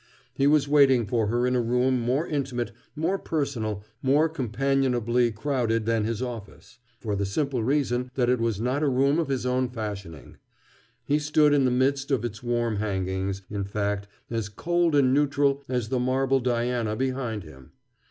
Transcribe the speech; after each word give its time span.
He 0.33 0.47
was 0.47 0.67
waiting 0.67 1.05
for 1.05 1.27
her 1.27 1.45
in 1.45 1.55
a 1.55 1.61
room 1.61 1.99
more 2.01 2.25
intimate, 2.25 2.71
more 2.95 3.19
personal, 3.19 3.83
more 4.01 4.27
companionably 4.27 5.31
crowded 5.31 5.85
than 5.85 6.05
his 6.05 6.23
office, 6.23 6.79
for 6.99 7.15
the 7.15 7.23
simple 7.23 7.61
reason 7.63 8.09
that 8.15 8.27
it 8.27 8.39
was 8.39 8.59
not 8.59 8.81
a 8.81 8.87
room 8.89 9.19
of 9.19 9.27
his 9.27 9.45
own 9.45 9.69
fashioning. 9.69 10.37
He 11.05 11.19
stood 11.19 11.53
in 11.53 11.65
the 11.65 11.69
midst 11.69 12.09
of 12.09 12.25
its 12.25 12.41
warm 12.41 12.77
hangings, 12.77 13.43
in 13.47 13.63
fact, 13.63 14.07
as 14.31 14.49
cold 14.49 14.95
and 14.95 15.13
neutral 15.13 15.61
as 15.69 15.89
the 15.89 15.99
marble 15.99 16.39
Diana 16.39 16.95
behind 16.95 17.43
him. 17.43 17.73